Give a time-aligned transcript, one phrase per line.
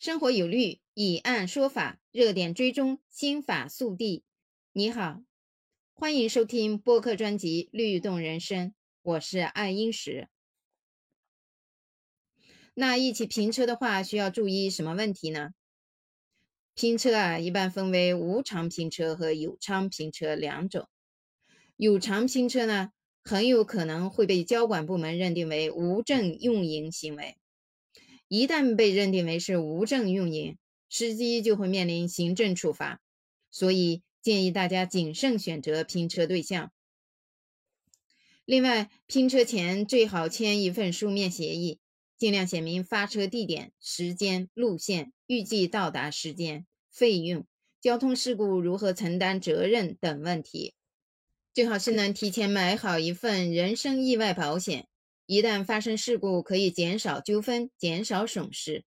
[0.00, 4.24] 生活有律，以案说法，热点追踪，心法速递。
[4.72, 5.22] 你好，
[5.92, 8.68] 欢迎收听播客专辑《律动人生》，
[9.02, 10.28] 我是爱英石。
[12.72, 15.50] 那一起拼车的话，需要注意什么问题呢？
[16.74, 20.88] 拼车啊，一般分为无偿拼车和有偿拼车两种。
[21.76, 22.92] 有偿拼车呢，
[23.22, 27.36] 很有可能会被交管部门认定为无证运营行为。
[28.30, 30.56] 一旦被认定为是无证运营，
[30.88, 33.00] 司机就会面临行政处罚，
[33.50, 36.70] 所以建议大家谨慎选择拼车对象。
[38.44, 41.80] 另外，拼车前最好签一份书面协议，
[42.16, 47.44] 尽量写明发车地点、时间、路线、预计到达时间、费用、
[47.80, 50.74] 交通事故如何承担责任等问题。
[51.52, 54.86] 最好是能提前买好一份人身意外保险。
[55.30, 58.82] 一旦发生事故，可以减少纠纷，减少损失。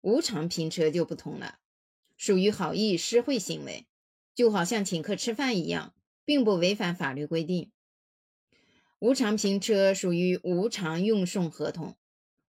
[0.00, 1.58] 无偿拼车就不同了，
[2.16, 3.86] 属于好意施惠行为，
[4.34, 7.70] 就好像请客吃饭一样，并不违反法律规定。
[8.98, 11.94] 无偿评车属于无偿运送合同，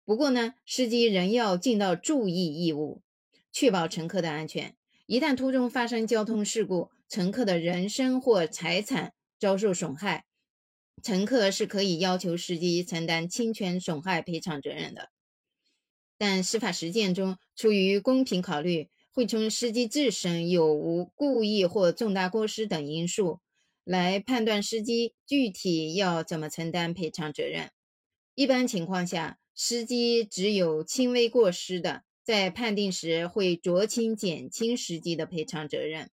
[0.05, 3.01] 不过呢，司机仍要尽到注意义务，
[3.51, 4.77] 确保乘客的安全。
[5.07, 10.23] 一旦途中发生交通事故，乘客的人身或财产遭受损害。
[11.01, 15.09] 乘客是可以要求司机承担侵权损害赔偿责任的，
[16.17, 23.39] 但司法实践中，出于公平考虑，会从司机自身有无故意或重大过失等因素
[23.83, 27.71] 来判断司机具体要怎么承担赔偿责任。
[28.35, 36.09] 一般情况下，司机只有轻微过失的，在判定时会酌情减轻司机的赔偿责任。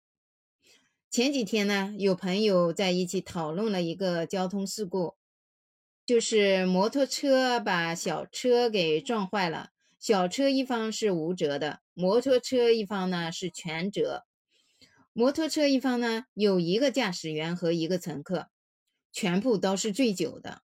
[1.09, 5.15] 前几天呢，有朋友在一起讨论了一个交通事故，
[6.05, 14.25] 就是摩托车把小车给撞坏了，小车一方是无责的，摩托车一方呢是全责。
[15.15, 18.49] 摩托车一方呢有一个驾驶员和一个乘客，
[19.11, 20.61] 全部都是醉酒的。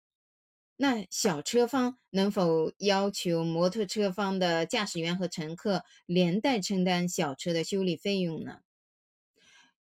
[0.77, 8.59] 那小车方能否要求摩托车方的驾驶员和乘客连带承担小车的修理费用呢？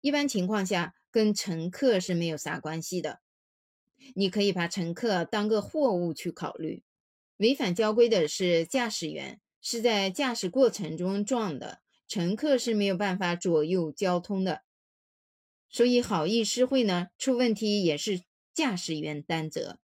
[0.00, 3.20] 一般情况下，跟乘客是没有啥关系的。
[4.14, 6.82] 你可以把乘客当个货物去考虑。
[7.36, 14.62] 违反交规的是驾驶员，是在驾驶过程中撞的，乘客是没有办法左右交通的。
[15.68, 18.22] 所以好意施惠呢，出问题也是
[18.52, 19.78] 驾驶员担责。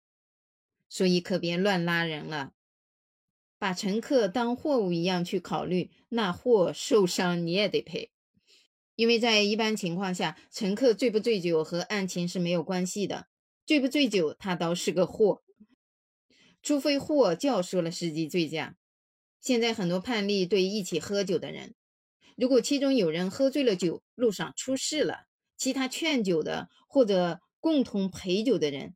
[0.89, 2.53] 所以可别乱拉人了，
[3.59, 8.13] 把乘客当货物一样去考虑，那货受伤你也得赔。
[8.97, 13.27] 因为在一般情况下，乘客醉不醉酒和案情是没有关系的。
[13.66, 15.43] 醉不醉酒，他倒是个货，
[16.62, 18.77] 除非货教唆了司机醉驾。
[19.41, 21.75] 现在很多判例对一起喝酒的人，
[22.37, 28.94] 如果其中有人喝醉了酒，路上出事了，其他劝酒的或者共同陪酒的人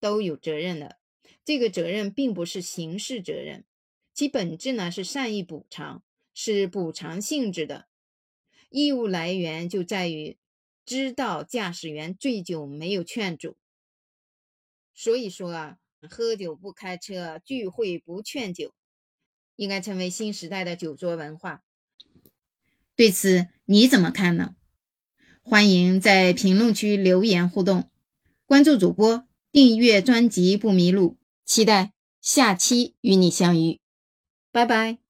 [0.00, 0.98] 都有责任的。
[1.44, 3.66] 这个责任并不是刑事责任，
[4.14, 6.02] 其本质呢是善意补偿，
[6.32, 7.89] 是补偿性质的。
[8.70, 10.38] 义务来源就在于
[10.86, 13.56] 知道驾驶员醉酒没有劝阻，
[14.94, 18.72] 所以说啊，喝酒不开车，聚会不劝酒，
[19.56, 21.62] 应该成为新时代的酒桌文化。
[22.94, 24.54] 对此你怎么看呢？
[25.42, 27.90] 欢迎在评论区留言互动，
[28.46, 33.80] 关注主播，订阅专辑不迷路，期待下期与你相遇，
[34.52, 35.09] 拜拜。